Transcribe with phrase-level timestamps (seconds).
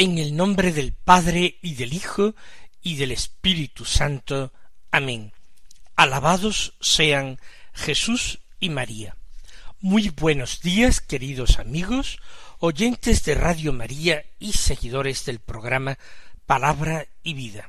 [0.00, 2.34] En el nombre del Padre y del Hijo
[2.80, 4.50] y del Espíritu Santo.
[4.90, 5.34] Amén.
[5.94, 7.38] Alabados sean
[7.74, 9.14] Jesús y María.
[9.78, 12.18] Muy buenos días, queridos amigos,
[12.60, 15.98] oyentes de Radio María y seguidores del programa
[16.46, 17.68] Palabra y Vida.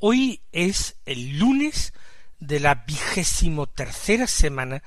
[0.00, 1.94] Hoy es el lunes
[2.40, 4.82] de la vigésimo tercera semana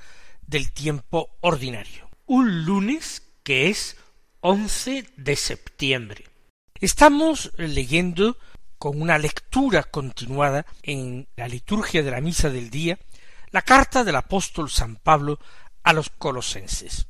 [0.46, 2.08] del tiempo ordinario.
[2.26, 3.96] Un lunes que es
[4.38, 6.26] once de septiembre.
[6.80, 8.36] Estamos leyendo
[8.78, 12.98] con una lectura continuada en la liturgia de la misa del día
[13.52, 15.38] la carta del apóstol San Pablo
[15.84, 17.06] a los colosenses.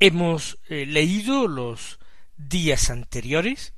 [0.00, 2.00] Hemos eh, leído los
[2.36, 3.72] días anteriores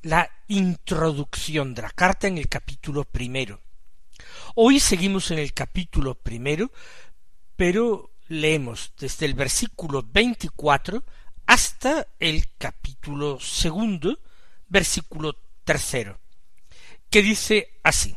[0.00, 3.60] la introducción de la carta en el capítulo primero.
[4.54, 6.72] Hoy seguimos en el capítulo primero,
[7.54, 11.04] pero leemos desde el versículo veinticuatro
[11.50, 14.20] hasta el capítulo segundo,
[14.68, 15.34] versículo
[15.64, 16.20] tercero,
[17.10, 18.16] que dice así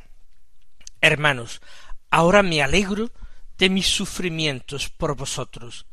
[1.01, 1.59] Hermanos,
[2.11, 3.09] ahora me alegro
[3.57, 5.87] de mis sufrimientos por vosotros,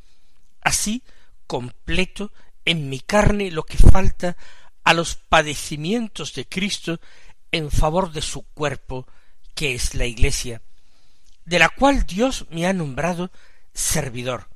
[0.60, 1.02] así
[1.46, 2.30] completo
[2.66, 4.36] en mi carne lo que falta
[4.84, 7.00] a los padecimientos de Cristo
[7.52, 9.06] en favor de su cuerpo,
[9.54, 10.60] que es la Iglesia,
[11.46, 13.30] de la cual Dios me ha nombrado
[13.72, 14.50] servidor,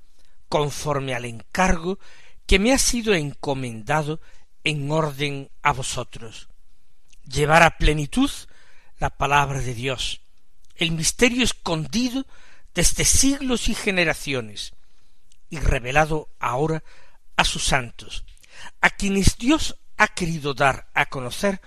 [0.51, 1.99] conforme al encargo
[2.47, 4.21] que me ha sido encomendado
[4.65, 6.49] en orden a vosotros,
[7.25, 8.31] llevar a plenitud
[8.99, 10.21] la palabra de Dios,
[10.77, 12.27] el misterio escondido
[12.75, 14.75] desde siglos y generaciones,
[15.51, 16.83] y revelado ahora
[17.37, 18.25] a sus santos,
[18.81, 21.61] a quienes Dios ha querido dar a conocer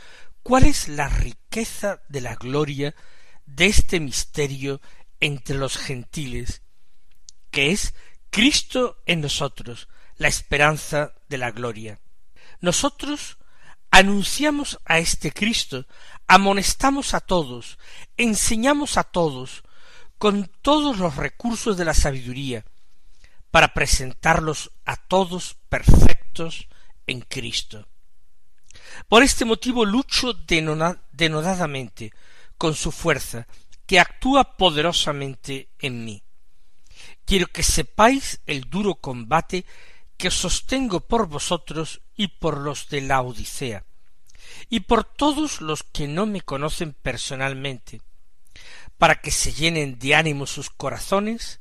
[0.44, 2.96] cuál es la riqueza de la gloria
[3.46, 4.82] de este misterio
[5.20, 6.62] entre los gentiles,
[7.52, 7.94] que es
[8.30, 12.00] Cristo en nosotros, la esperanza de la gloria.
[12.60, 13.38] Nosotros
[13.92, 15.86] anunciamos a este Cristo,
[16.28, 17.78] amonestamos a todos,
[18.18, 19.64] enseñamos a todos,
[20.18, 22.66] con todos los recursos de la sabiduría,
[23.52, 26.68] para presentarlos a todos perfectos
[27.06, 27.88] en Cristo.
[29.08, 32.12] Por este motivo lucho denodadamente
[32.58, 33.48] con su fuerza,
[33.86, 36.24] que actúa poderosamente en mí.
[37.26, 39.66] Quiero que sepáis el duro combate
[40.18, 43.86] que sostengo por vosotros y por los de la Odisea,
[44.70, 48.02] y por todos los que no me conocen personalmente,
[48.98, 51.60] para que se llenen de ánimo sus corazones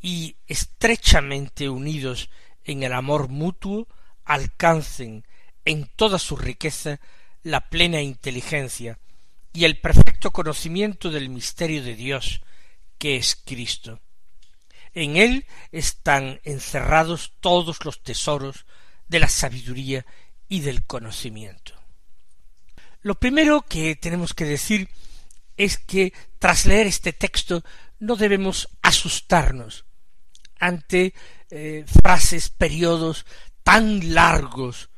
[0.00, 2.30] y estrechamente unidos
[2.64, 3.86] en el amor mutuo
[4.24, 5.26] alcancen
[5.66, 7.00] en toda su riqueza
[7.42, 8.98] la plena inteligencia
[9.52, 12.40] y el perfecto conocimiento del misterio de Dios,
[12.98, 14.00] que es Cristo
[14.94, 18.64] en él están encerrados todos los tesoros
[19.08, 20.06] de la sabiduría
[20.48, 21.74] y del conocimiento.
[23.02, 24.88] Lo primero que tenemos que decir
[25.56, 27.62] es que tras leer este texto
[27.98, 29.84] no debemos asustarnos
[30.58, 31.14] ante
[31.50, 33.26] eh, frases, periodos
[33.62, 34.90] tan largos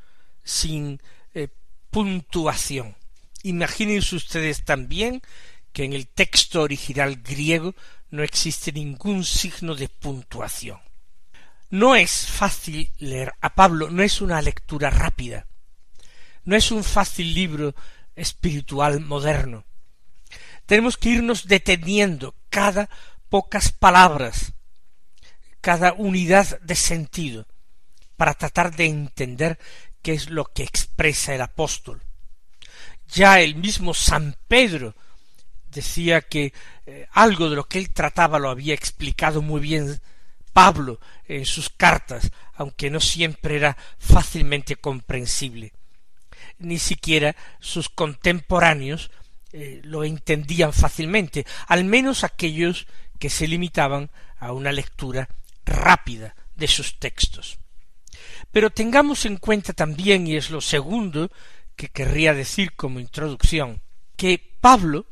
[0.43, 1.01] sin
[1.35, 1.49] eh,
[1.91, 2.97] puntuación.
[3.43, 5.23] Imagínense ustedes también
[5.73, 7.75] que en el texto original griego
[8.17, 10.81] no existe ningún signo de puntuación.
[11.71, 15.47] No es fácil leer a Pablo, no es una lectura rápida,
[16.45, 17.75] no es un fácil libro
[18.15, 19.65] espiritual moderno.
[20.65, 22.89] Tenemos que irnos deteniendo cada
[23.29, 24.53] pocas palabras,
[25.61, 27.47] cada unidad de sentido,
[28.17, 29.59] para tratar de entender
[30.03, 32.03] qué es lo que expresa el apóstol.
[33.09, 34.95] Ya el mismo San Pedro
[35.71, 36.53] decía que
[36.87, 40.01] eh, algo de lo que él trataba lo había explicado muy bien
[40.53, 45.75] Pablo en sus cartas, aunque no siempre era fácilmente comprensible.
[46.59, 49.11] Ni siquiera sus contemporáneos
[49.53, 52.87] eh, lo entendían fácilmente, al menos aquellos
[53.19, 55.29] que se limitaban a una lectura
[55.67, 57.59] rápida de sus textos.
[58.51, 61.31] Pero tengamos en cuenta también, y es lo segundo
[61.77, 63.83] que querría decir como introducción,
[64.17, 65.07] que Pablo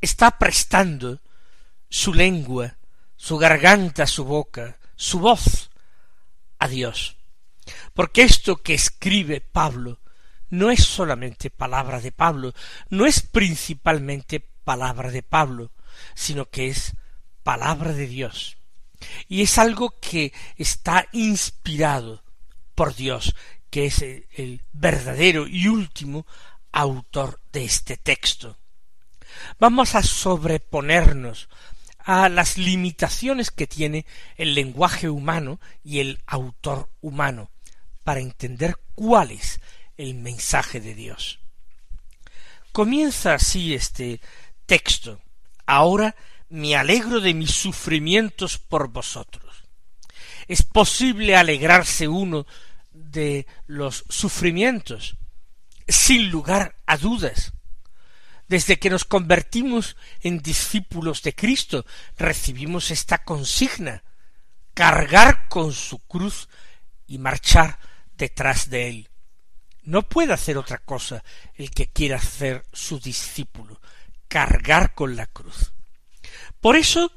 [0.00, 1.20] está prestando
[1.88, 2.76] su lengua,
[3.16, 5.70] su garganta, su boca, su voz
[6.58, 7.16] a Dios.
[7.94, 10.00] Porque esto que escribe Pablo
[10.50, 12.54] no es solamente palabra de Pablo,
[12.90, 15.72] no es principalmente palabra de Pablo,
[16.14, 16.92] sino que es
[17.42, 18.56] palabra de Dios.
[19.28, 22.22] Y es algo que está inspirado
[22.74, 23.34] por Dios,
[23.70, 26.26] que es el verdadero y último
[26.72, 28.56] autor de este texto.
[29.58, 31.48] Vamos a sobreponernos
[31.98, 34.06] a las limitaciones que tiene
[34.36, 37.50] el lenguaje humano y el autor humano
[38.04, 39.60] para entender cuál es
[39.96, 41.40] el mensaje de Dios.
[42.70, 44.20] Comienza así este
[44.66, 45.20] texto.
[45.66, 46.14] Ahora
[46.48, 49.64] me alegro de mis sufrimientos por vosotros.
[50.46, 52.46] ¿Es posible alegrarse uno
[52.92, 55.16] de los sufrimientos?
[55.88, 57.52] Sin lugar a dudas.
[58.48, 61.84] Desde que nos convertimos en discípulos de Cristo,
[62.16, 64.04] recibimos esta consigna,
[64.74, 66.48] cargar con su cruz
[67.06, 67.78] y marchar
[68.16, 69.08] detrás de él.
[69.82, 73.80] No puede hacer otra cosa el que quiera ser su discípulo,
[74.28, 75.72] cargar con la cruz.
[76.60, 77.12] Por eso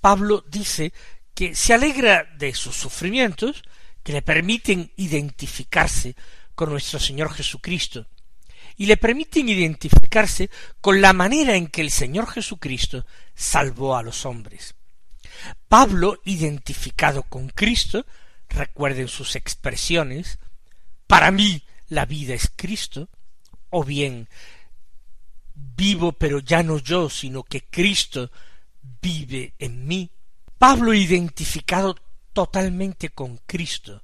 [0.00, 0.92] Pablo dice
[1.34, 3.62] que se alegra de sus sufrimientos,
[4.02, 6.14] que le permiten identificarse
[6.54, 8.06] con nuestro Señor Jesucristo,
[8.76, 10.50] y le permiten identificarse
[10.80, 14.74] con la manera en que el Señor Jesucristo salvó a los hombres.
[15.68, 18.06] Pablo, identificado con Cristo,
[18.48, 20.38] recuerden sus expresiones,
[21.06, 23.08] para mí la vida es Cristo,
[23.70, 24.28] o bien
[25.54, 28.30] vivo pero ya no yo, sino que Cristo
[29.00, 30.10] vive en mí.
[30.58, 31.96] Pablo, identificado
[32.32, 34.02] totalmente con Cristo,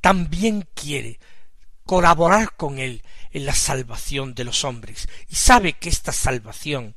[0.00, 1.18] también quiere
[1.84, 3.02] colaborar con él
[3.34, 6.94] en la salvación de los hombres y sabe que esta salvación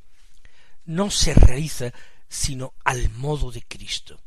[0.86, 1.92] no se realiza
[2.28, 4.20] sino al modo de Cristo.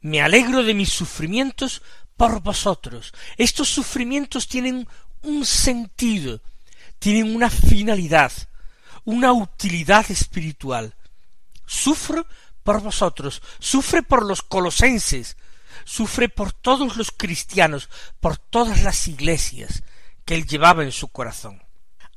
[0.00, 1.82] Me alegro de mis sufrimientos
[2.16, 3.12] por vosotros.
[3.36, 4.88] Estos sufrimientos tienen
[5.22, 6.40] un sentido,
[6.98, 8.32] tienen una finalidad,
[9.04, 10.94] una utilidad espiritual.
[11.66, 12.26] Sufro
[12.62, 15.36] por vosotros, sufre por los colosenses,
[15.84, 17.90] sufre por todos los cristianos,
[18.20, 19.82] por todas las iglesias
[20.28, 21.62] que él llevaba en su corazón.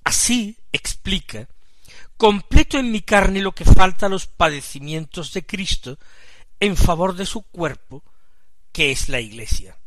[0.03, 1.47] Así explica,
[2.17, 5.97] completo en mi carne lo que falta a los padecimientos de Cristo
[6.59, 8.03] en favor de su cuerpo,
[8.73, 9.77] que es la iglesia.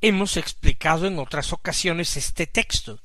[0.00, 2.98] Hemos explicado en otras ocasiones este texto.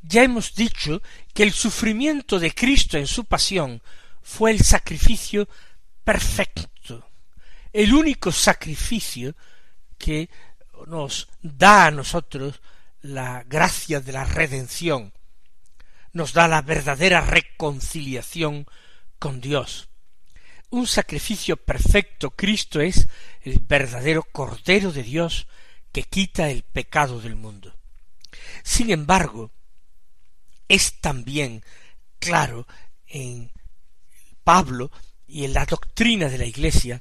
[0.00, 1.02] Ya hemos dicho
[1.34, 3.82] que el sufrimiento de Cristo en su pasión
[4.22, 5.50] fue el sacrificio
[6.02, 7.06] perfecto,
[7.74, 9.34] el único sacrificio
[9.98, 10.30] que
[10.86, 12.62] nos da a nosotros
[13.00, 15.12] la gracia de la redención,
[16.12, 18.66] nos da la verdadera reconciliación
[19.18, 19.88] con Dios.
[20.70, 23.08] Un sacrificio perfecto, Cristo es
[23.42, 25.46] el verdadero Cordero de Dios
[25.92, 27.74] que quita el pecado del mundo.
[28.62, 29.50] Sin embargo,
[30.68, 31.64] es también
[32.18, 32.66] claro
[33.06, 33.50] en
[34.44, 34.90] Pablo
[35.26, 37.00] y en la doctrina de la Iglesia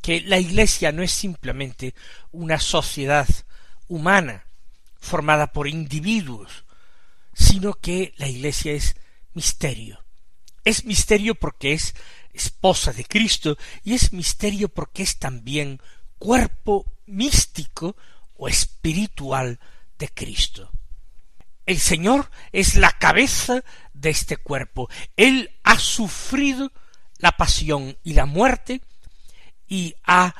[0.00, 1.94] que la Iglesia no es simplemente
[2.30, 3.26] una sociedad
[3.88, 4.47] humana
[4.98, 6.64] formada por individuos,
[7.32, 8.96] sino que la Iglesia es
[9.34, 10.04] misterio.
[10.64, 11.94] Es misterio porque es
[12.32, 15.80] esposa de Cristo y es misterio porque es también
[16.18, 17.96] cuerpo místico
[18.36, 19.58] o espiritual
[19.98, 20.70] de Cristo.
[21.66, 23.62] El Señor es la cabeza
[23.92, 24.88] de este cuerpo.
[25.16, 26.72] Él ha sufrido
[27.18, 28.80] la pasión y la muerte
[29.66, 30.34] y ha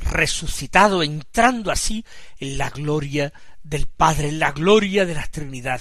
[0.00, 2.04] resucitado entrando así
[2.38, 5.80] en la gloria del Padre, la gloria de la Trinidad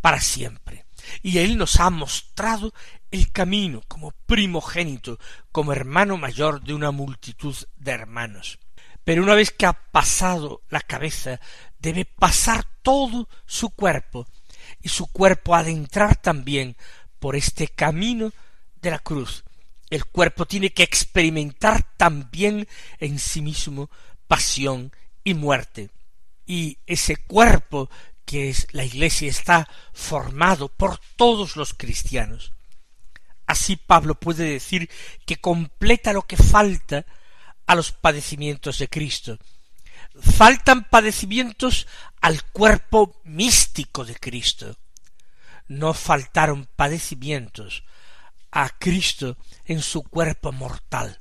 [0.00, 0.84] para siempre.
[1.22, 2.72] Y Él nos ha mostrado
[3.10, 5.18] el camino como primogénito,
[5.52, 8.58] como hermano mayor de una multitud de hermanos.
[9.04, 11.40] Pero una vez que ha pasado la cabeza,
[11.78, 14.26] debe pasar todo su cuerpo,
[14.82, 16.76] y su cuerpo ha de entrar también
[17.18, 18.32] por este camino
[18.82, 19.44] de la cruz.
[19.90, 22.68] El cuerpo tiene que experimentar también
[22.98, 23.88] en sí mismo
[24.26, 24.92] pasión
[25.24, 25.90] y muerte.
[26.48, 27.90] Y ese cuerpo
[28.24, 32.52] que es la iglesia está formado por todos los cristianos.
[33.46, 34.90] Así Pablo puede decir
[35.26, 37.06] que completa lo que falta
[37.66, 39.38] a los padecimientos de Cristo.
[40.20, 41.86] Faltan padecimientos
[42.20, 44.76] al cuerpo místico de Cristo.
[45.66, 47.84] No faltaron padecimientos
[48.50, 49.36] a Cristo
[49.66, 51.20] en su cuerpo mortal.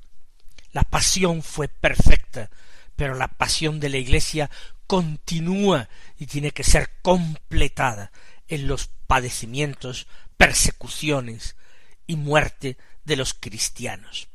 [0.72, 2.50] La pasión fue perfecta,
[2.96, 4.50] pero la pasión de la Iglesia
[4.88, 8.12] continúa y tiene que ser completada
[8.48, 11.56] en los padecimientos, persecuciones
[12.08, 14.30] y muerte de los cristianos.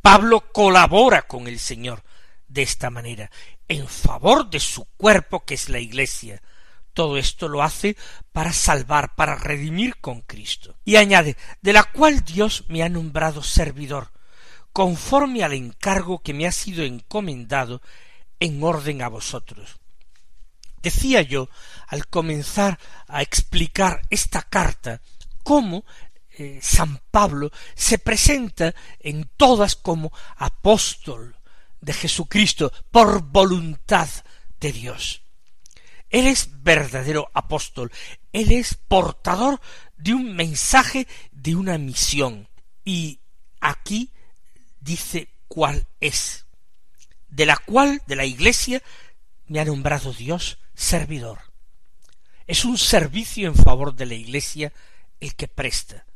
[0.00, 2.02] Pablo colabora con el Señor
[2.46, 3.30] de esta manera,
[3.66, 6.42] en favor de su cuerpo que es la Iglesia.
[6.94, 7.96] Todo esto lo hace
[8.32, 10.76] para salvar, para redimir con Cristo.
[10.84, 14.10] Y añade, de la cual Dios me ha nombrado servidor,
[14.72, 17.82] conforme al encargo que me ha sido encomendado
[18.40, 19.77] en orden a vosotros.
[20.82, 21.48] Decía yo,
[21.88, 25.00] al comenzar a explicar esta carta,
[25.42, 25.84] cómo
[26.38, 31.34] eh, San Pablo se presenta en todas como apóstol
[31.80, 34.08] de Jesucristo por voluntad
[34.60, 35.22] de Dios.
[36.10, 37.90] Él es verdadero apóstol,
[38.32, 39.60] él es portador
[39.96, 42.48] de un mensaje, de una misión.
[42.84, 43.20] Y
[43.60, 44.10] aquí
[44.80, 46.46] dice cuál es,
[47.28, 48.82] de la cual, de la Iglesia,
[49.46, 51.40] me ha nombrado Dios servidor.
[52.46, 54.72] Es un servicio en favor de la Iglesia
[55.20, 56.06] el que presta,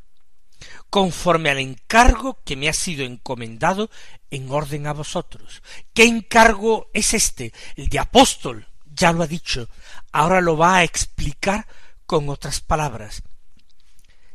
[0.89, 3.91] conforme al encargo que me ha sido encomendado
[4.31, 5.63] en orden a vosotros.
[5.93, 7.53] ¿Qué encargo es este?
[7.77, 9.69] El de apóstol, ya lo ha dicho,
[10.13, 11.67] ahora lo va a explicar
[12.07, 13.23] con otras palabras.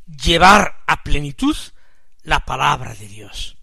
[0.06, 1.56] Llevar a plenitud
[2.24, 3.57] la palabra de Dios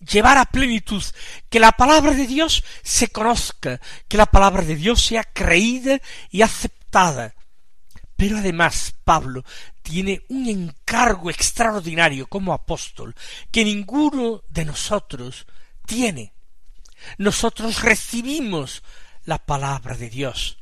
[0.00, 1.02] llevar a plenitud,
[1.48, 6.00] que la palabra de Dios se conozca, que la palabra de Dios sea creída
[6.30, 7.34] y aceptada.
[8.16, 9.44] Pero además Pablo
[9.82, 13.14] tiene un encargo extraordinario como apóstol
[13.50, 15.46] que ninguno de nosotros
[15.86, 16.32] tiene.
[17.16, 18.82] Nosotros recibimos
[19.24, 20.58] la palabra de Dios,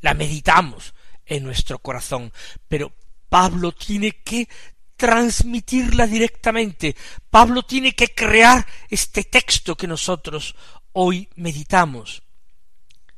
[0.00, 0.94] la meditamos
[1.24, 2.32] en nuestro corazón,
[2.68, 2.92] pero
[3.28, 4.48] Pablo tiene que
[5.00, 6.94] transmitirla directamente.
[7.30, 10.54] Pablo tiene que crear este texto que nosotros
[10.92, 12.22] hoy meditamos.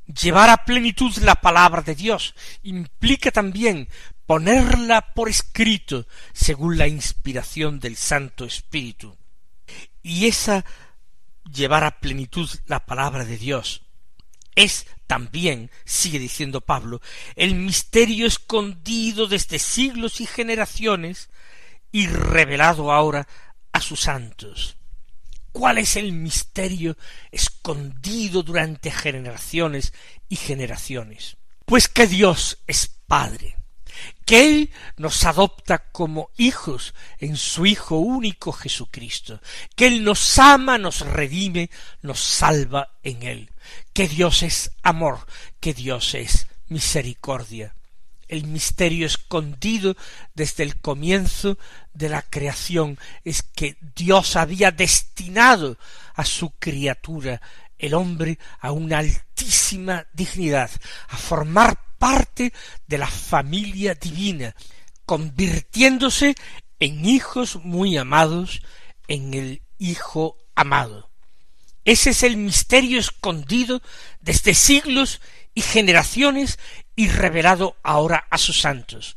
[0.07, 3.89] Llevar a plenitud la palabra de Dios implica también
[4.27, 9.17] ponerla por escrito según la inspiración del Santo Espíritu.
[10.05, 10.65] Y esa
[11.53, 13.83] llevar a plenitud la palabra de Dios
[14.55, 17.01] es también, sigue diciendo Pablo,
[17.35, 21.29] el misterio escondido desde siglos y generaciones
[21.93, 23.29] y revelado ahora
[23.73, 24.77] a sus santos.
[25.53, 26.97] ¿Cuál es el misterio
[27.31, 29.93] escondido durante generaciones
[30.29, 31.37] y generaciones?
[31.67, 33.57] Pues que Dios es Padre,
[34.25, 39.41] que Él nos adopta como hijos en su Hijo único Jesucristo,
[39.77, 41.71] que Él nos ama, nos redime,
[42.01, 43.51] nos salva en Él,
[43.93, 45.27] que Dios es amor,
[45.61, 47.75] que Dios es misericordia,
[48.33, 49.95] el misterio escondido
[50.35, 51.59] desde el comienzo
[51.93, 55.77] de la creación es que Dios había destinado
[56.15, 57.43] a su criatura,
[57.79, 60.71] el hombre, a una altísima dignidad,
[61.09, 62.55] a formar parte
[62.87, 64.55] de la familia divina,
[65.05, 66.35] convirtiéndose
[66.81, 68.63] en hijos muy amados,
[69.09, 71.11] en el Hijo amado.
[71.85, 73.83] Ese es el misterio escondido
[74.21, 75.21] desde siglos
[75.55, 76.59] y generaciones
[76.95, 79.17] y revelado ahora a sus santos.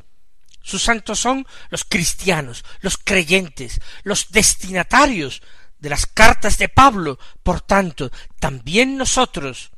[0.62, 5.42] Sus santos son los cristianos, los creyentes, los destinatarios
[5.78, 9.70] de las cartas de Pablo, por tanto, también nosotros.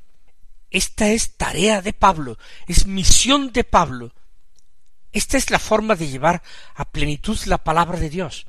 [0.70, 4.14] Esta es tarea de Pablo, es misión de Pablo.
[5.12, 6.42] Esta es la forma de llevar
[6.74, 8.46] a plenitud la palabra de Dios,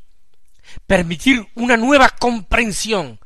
[0.85, 3.19] permitir una nueva comprensión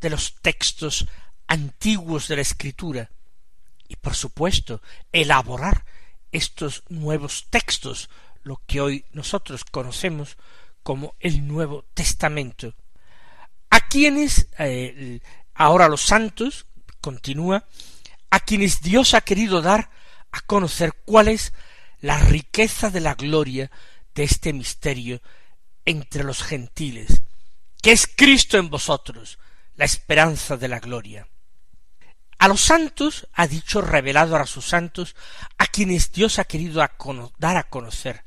[0.00, 1.06] de los textos
[1.46, 3.10] antiguos de la Escritura,
[3.92, 4.80] y por supuesto
[5.12, 5.84] elaborar
[6.32, 8.08] estos nuevos textos,
[8.42, 10.38] lo que hoy nosotros conocemos
[10.82, 12.74] como el Nuevo Testamento.
[13.68, 15.20] A quienes eh,
[15.52, 16.64] ahora los santos
[17.02, 17.66] continúa
[18.30, 19.90] a quienes Dios ha querido dar
[20.30, 21.52] a conocer cuál es
[22.00, 23.70] la riqueza de la gloria
[24.14, 25.20] de este misterio
[25.84, 27.24] entre los gentiles,
[27.82, 29.38] que es Cristo en vosotros,
[29.74, 31.28] la esperanza de la gloria.
[32.42, 35.14] A los santos ha dicho revelado a sus santos
[35.58, 36.84] a quienes Dios ha querido
[37.38, 38.24] dar a conocer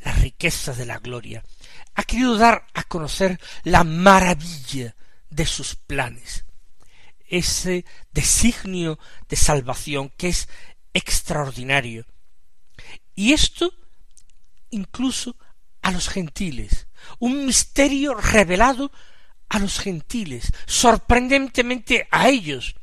[0.00, 1.44] la riqueza de la gloria,
[1.94, 4.96] ha querido dar a conocer la maravilla
[5.30, 6.46] de sus planes,
[7.28, 10.48] ese designio de salvación que es
[10.92, 12.06] extraordinario.
[13.14, 13.72] Y esto
[14.70, 15.36] incluso
[15.82, 16.88] a los gentiles,
[17.20, 18.90] un misterio revelado
[19.48, 22.74] a los gentiles, sorprendentemente a ellos,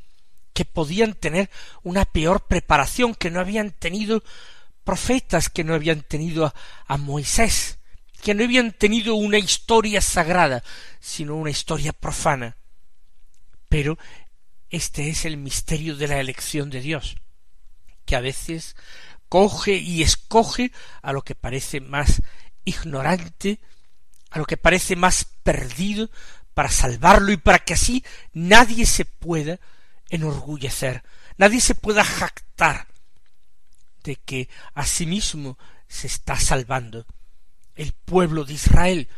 [0.56, 1.50] que podían tener
[1.82, 4.24] una peor preparación, que no habían tenido
[4.84, 6.54] profetas, que no habían tenido
[6.86, 7.76] a, Moisés,
[8.22, 10.64] que no habían tenido una historia sagrada,
[10.98, 12.56] sino una historia profana.
[13.68, 13.98] Pero
[14.70, 17.16] este es el misterio de la elección de Dios,
[18.06, 18.76] que a veces
[19.28, 20.72] coge y escoge
[21.02, 22.22] a lo que parece más
[22.64, 23.60] ignorante,
[24.30, 26.08] a lo que parece más perdido,
[26.54, 29.60] para salvarlo y para que así nadie se pueda
[30.10, 31.02] enorgullecer,
[31.36, 32.88] nadie se pueda jactar
[34.04, 35.58] de que a sí mismo
[35.88, 37.06] se está salvando.
[37.74, 39.08] El pueblo de Israel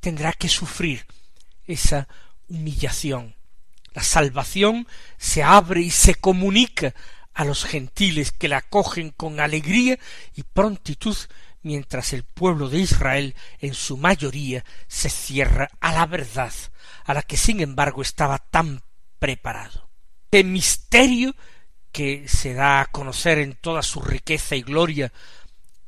[0.00, 1.06] tendrá que sufrir
[1.66, 2.08] esa
[2.48, 3.34] humillación.
[3.94, 6.94] La salvación se abre y se comunica
[7.32, 9.98] a los gentiles que la acogen con alegría
[10.34, 11.16] y prontitud,
[11.62, 16.52] mientras el pueblo de Israel en su mayoría se cierra a la verdad,
[17.04, 18.82] a la que sin embargo estaba tan
[19.18, 19.85] preparado.
[20.30, 21.34] Qué misterio
[21.92, 25.12] que se da a conocer en toda su riqueza y gloria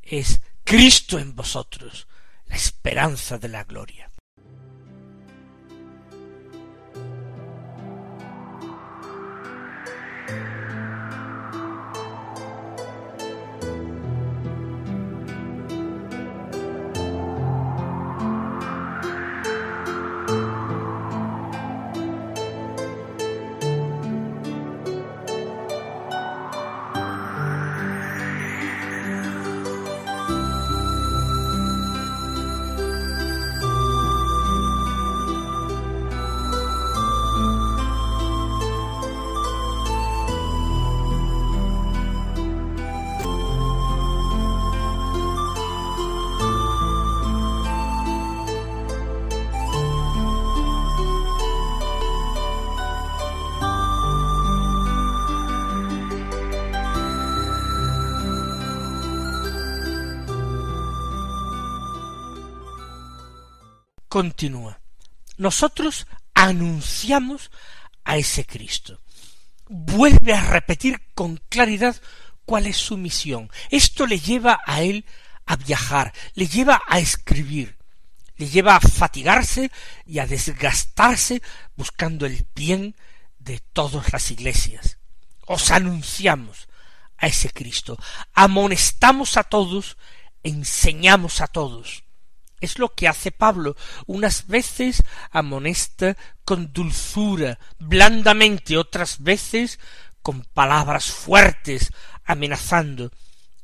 [0.02, 2.08] es Cristo en vosotros,
[2.46, 4.07] la esperanza de la gloria.
[64.18, 64.80] Continúa.
[65.36, 67.52] Nosotros anunciamos
[68.02, 69.00] a ese Cristo.
[69.68, 71.94] Vuelve a repetir con claridad
[72.44, 73.48] cuál es su misión.
[73.70, 75.04] Esto le lleva a él
[75.46, 77.78] a viajar, le lleva a escribir,
[78.34, 79.70] le lleva a fatigarse
[80.04, 81.40] y a desgastarse
[81.76, 82.96] buscando el bien
[83.38, 84.98] de todas las iglesias.
[85.46, 86.66] Os anunciamos
[87.18, 87.96] a ese Cristo,
[88.34, 89.96] amonestamos a todos,
[90.42, 92.02] enseñamos a todos.
[92.60, 93.76] Es lo que hace Pablo.
[94.06, 99.78] Unas veces amonesta con dulzura, blandamente, otras veces
[100.22, 101.92] con palabras fuertes,
[102.24, 103.12] amenazando.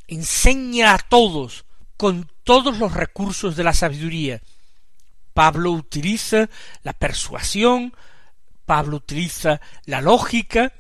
[0.07, 1.65] Enseña a todos,
[1.97, 4.41] con todos los recursos de la sabiduría.
[5.33, 6.49] Pablo utiliza
[6.83, 7.95] la persuasión,
[8.65, 10.73] Pablo utiliza la lógica,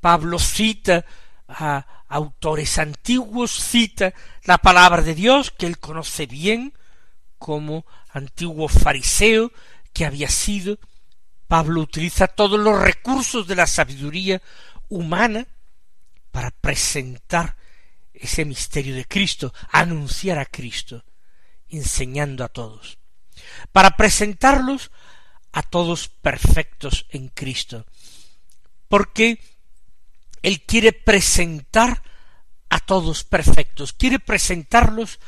[0.00, 1.04] Pablo cita
[1.48, 4.12] a autores antiguos, cita
[4.44, 6.72] la palabra de Dios que él conoce bien,
[7.40, 9.50] como antiguo fariseo
[9.94, 10.78] que había sido,
[11.48, 14.40] Pablo utiliza todos los recursos de la sabiduría
[14.88, 15.48] humana
[16.30, 17.56] para presentar
[18.12, 21.04] ese misterio de Cristo, anunciar a Cristo,
[21.68, 22.98] enseñando a todos,
[23.72, 24.90] para presentarlos
[25.50, 27.86] a todos perfectos en Cristo,
[28.86, 29.40] porque
[30.42, 32.02] Él quiere presentar
[32.68, 35.18] a todos perfectos, quiere presentarlos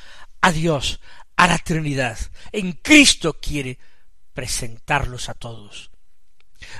[0.43, 1.01] a Dios,
[1.37, 2.19] a la Trinidad.
[2.53, 3.79] En Cristo quiere
[4.33, 5.91] presentarlos a todos.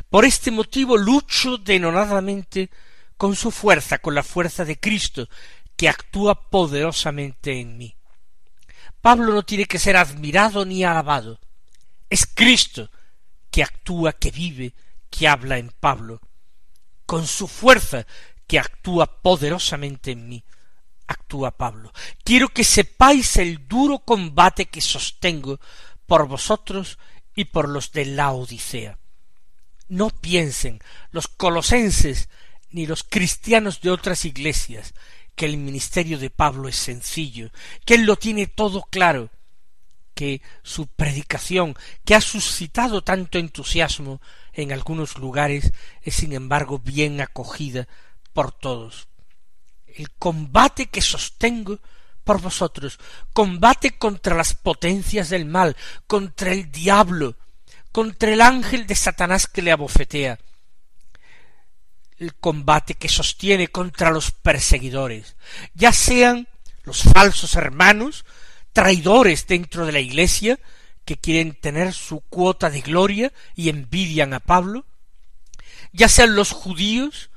[0.09, 2.71] Por este motivo lucho denodadamente
[3.17, 5.29] con su fuerza, con la fuerza de Cristo,
[5.77, 7.97] que actúa poderosamente en mí.
[9.01, 11.41] Pablo no tiene que ser admirado ni alabado.
[12.09, 12.91] Es Cristo
[13.51, 14.75] que actúa, que vive,
[15.11, 16.21] que habla en Pablo,
[17.07, 18.07] con su fuerza
[18.47, 20.45] que actúa poderosamente en mí
[21.07, 21.93] actúa Pablo.
[22.25, 25.61] Quiero que sepáis el duro combate que sostengo
[26.07, 26.99] por vosotros
[27.35, 28.99] y por los de la Odisea.
[29.89, 32.29] No piensen los colosenses
[32.71, 34.95] ni los cristianos de otras iglesias
[35.35, 37.51] que el ministerio de Pablo es sencillo,
[37.85, 39.31] que él lo tiene todo claro,
[40.15, 44.21] que su predicación, que ha suscitado tanto entusiasmo
[44.53, 47.89] en algunos lugares, es sin embargo bien acogida
[48.35, 49.09] por todos
[49.97, 51.79] el combate que sostengo
[52.25, 52.99] por vosotros,
[53.33, 55.77] combate contra las potencias del mal,
[56.07, 57.37] contra el diablo,
[57.91, 60.39] contra el ángel de Satanás que le abofetea,
[62.19, 65.37] el combate que sostiene contra los perseguidores,
[65.75, 66.49] ya sean
[66.85, 68.25] los falsos hermanos,
[68.73, 70.59] traidores dentro de la iglesia,
[71.05, 74.87] que quieren tener su cuota de gloria y envidian a Pablo,
[75.93, 77.31] ya sean los judíos,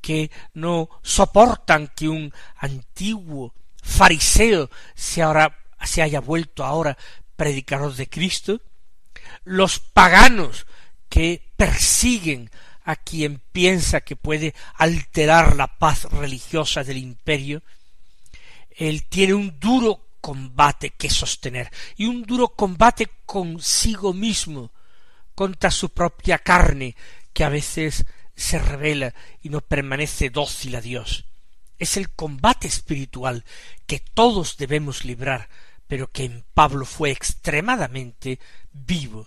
[0.00, 6.96] que no soportan que un antiguo fariseo se, ahora, se haya vuelto ahora
[7.36, 8.60] predicador de Cristo,
[9.44, 10.66] los paganos
[11.08, 12.50] que persiguen
[12.84, 17.62] a quien piensa que puede alterar la paz religiosa del imperio,
[18.70, 24.72] él tiene un duro combate que sostener y un duro combate consigo mismo
[25.34, 26.96] contra su propia carne
[27.32, 28.04] que a veces
[28.38, 31.24] se revela y no permanece dócil a Dios.
[31.78, 33.44] Es el combate espiritual
[33.86, 35.48] que todos debemos librar,
[35.86, 38.38] pero que en Pablo fue extremadamente
[38.72, 39.26] vivo.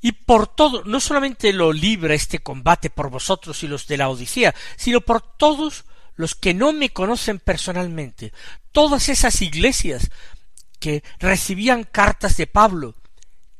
[0.00, 4.08] Y por todo, no solamente lo libra este combate por vosotros y los de la
[4.08, 5.84] Odisea, sino por todos
[6.16, 8.32] los que no me conocen personalmente,
[8.72, 10.10] todas esas iglesias
[10.80, 12.94] que recibían cartas de Pablo,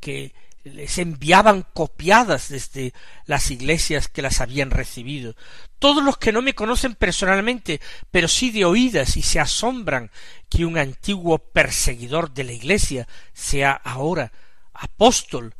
[0.00, 0.34] que
[0.72, 2.92] les enviaban copiadas desde
[3.24, 5.36] las iglesias que las habían recibido.
[5.78, 10.10] Todos los que no me conocen personalmente, pero sí de oídas y se asombran
[10.48, 14.32] que un antiguo perseguidor de la iglesia sea ahora
[14.72, 15.54] apóstol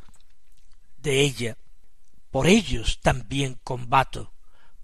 [0.97, 1.57] de ella.
[2.29, 4.33] Por ellos también combato,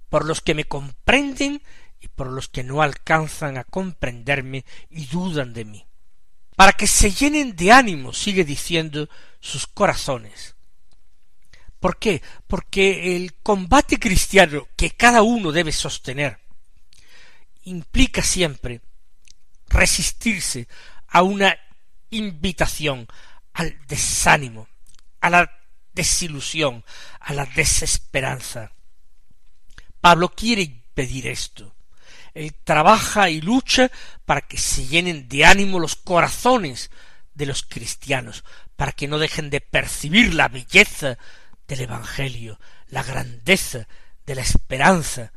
[0.09, 1.61] por los que me comprenden
[1.99, 5.85] y por los que no alcanzan a comprenderme y dudan de mí.
[6.55, 10.55] Para que se llenen de ánimo, sigue diciendo, sus corazones.
[11.79, 12.21] ¿Por qué?
[12.47, 16.39] Porque el combate cristiano que cada uno debe sostener
[17.63, 18.81] implica siempre
[19.67, 20.67] resistirse
[21.07, 21.57] a una
[22.09, 23.07] invitación
[23.53, 24.69] al desánimo,
[25.19, 25.51] a la
[25.93, 26.85] desilusión,
[27.19, 28.71] a la desesperanza.
[29.99, 31.72] Pablo quiere impedir esto.
[32.33, 33.91] Él trabaja y lucha
[34.25, 36.89] para que se llenen de ánimo los corazones
[37.33, 38.43] de los cristianos,
[38.75, 41.17] para que no dejen de percibir la belleza
[41.67, 43.87] del Evangelio, la grandeza
[44.25, 45.31] de la esperanza,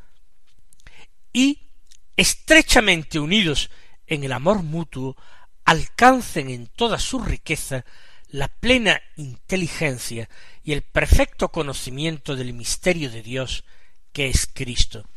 [1.33, 1.71] y
[2.17, 3.71] estrechamente unidos
[4.07, 5.17] en el amor mutuo,
[5.65, 7.85] alcancen en toda su riqueza
[8.29, 10.29] la plena inteligencia
[10.63, 13.65] y el perfecto conocimiento del misterio de Dios
[14.13, 15.09] que es Cristo.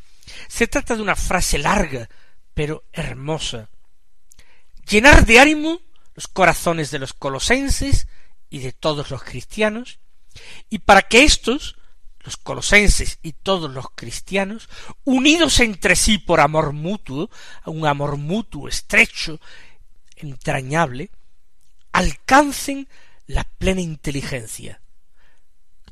[0.47, 2.09] Se trata de una frase larga,
[2.53, 3.69] pero hermosa.
[4.89, 5.81] Llenar de ánimo
[6.15, 8.07] los corazones de los colosenses
[8.49, 9.99] y de todos los cristianos,
[10.69, 11.77] y para que éstos,
[12.19, 14.69] los colosenses y todos los cristianos,
[15.05, 17.29] unidos entre sí por amor mutuo,
[17.65, 19.39] un amor mutuo estrecho,
[20.15, 21.11] entrañable,
[21.91, 22.87] alcancen
[23.27, 24.81] la plena inteligencia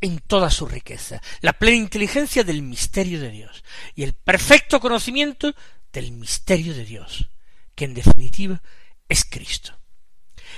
[0.02, 3.64] en toda su riqueza, la plena inteligencia del misterio de Dios
[3.96, 5.54] y el perfecto conocimiento
[5.92, 7.30] del misterio de Dios,
[7.76, 8.62] que en definitiva
[9.10, 9.78] es Cristo.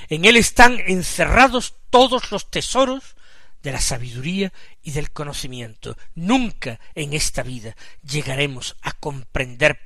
[0.09, 3.15] En él están encerrados todos los tesoros
[3.61, 5.97] de la sabiduría y del conocimiento.
[6.15, 9.79] Nunca en esta vida llegaremos a comprender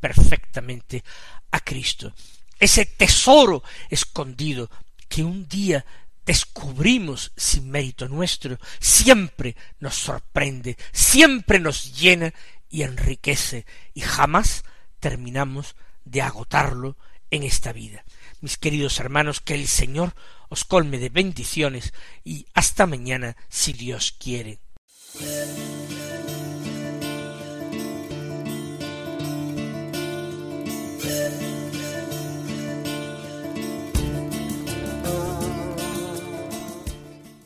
[0.00, 1.04] perfectamente
[1.50, 2.12] a Cristo.
[2.58, 4.70] Ese tesoro escondido
[5.08, 5.84] que un día
[6.30, 12.32] descubrimos sin mérito nuestro, siempre nos sorprende, siempre nos llena
[12.68, 14.62] y enriquece, y jamás
[15.00, 16.96] terminamos de agotarlo
[17.32, 18.04] en esta vida.
[18.40, 20.14] Mis queridos hermanos, que el Señor
[20.48, 24.60] os colme de bendiciones y hasta mañana si Dios quiere.